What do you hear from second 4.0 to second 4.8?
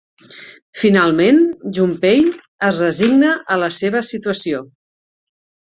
situació.